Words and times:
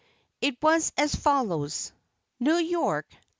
It 0.41 0.57
was 0.63 0.91
as 0.97 1.13
follows: 1.13 1.91
NEW 2.39 2.55
YORK, 2.55 3.07
Dec. 3.11 3.17